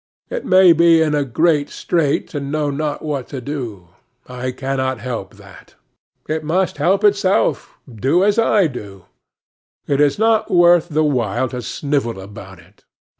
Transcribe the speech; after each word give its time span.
It 0.31 0.47
may 0.47 0.73
be 0.73 0.99
in 0.99 1.13
a 1.13 1.23
great 1.23 1.69
strait, 1.69 2.33
and 2.33 2.51
not 2.51 2.71
know 2.73 2.97
what 3.01 3.27
to 3.27 3.39
do: 3.39 3.89
I 4.27 4.49
cannot 4.49 4.97
help 4.99 5.35
that. 5.35 5.75
It 6.27 6.43
must 6.43 6.77
help 6.77 7.03
itself; 7.03 7.77
do 7.87 8.23
as 8.23 8.39
I 8.39 8.65
do. 8.65 9.05
It 9.85 10.01
is 10.01 10.17
not 10.17 10.49
worth 10.49 10.89
the 10.89 11.03
while 11.03 11.49
to 11.49 11.61
snivel 11.61 12.19
about 12.19 12.57
it. 12.57 12.83